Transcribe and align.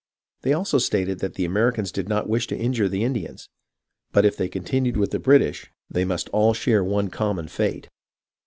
They 0.41 0.53
also 0.53 0.79
stated 0.79 1.19
that 1.19 1.35
the 1.35 1.45
Americans 1.45 1.91
did 1.91 2.09
not 2.09 2.27
wish 2.27 2.47
to 2.47 2.57
injure 2.57 2.89
the 2.89 3.03
Indians, 3.03 3.49
but 4.11 4.25
if 4.25 4.35
they 4.35 4.49
continued 4.49 4.97
with 4.97 5.11
the 5.11 5.19
Brit 5.19 5.43
ish, 5.43 5.69
they 5.91 6.05
must 6.05 6.27
all 6.29 6.55
share 6.55 6.83
one 6.83 7.11
common 7.11 7.47
fate. 7.47 7.87